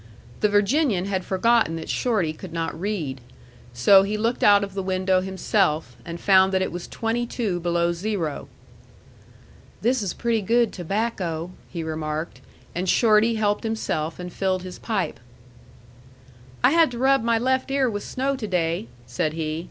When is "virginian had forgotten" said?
0.49-1.75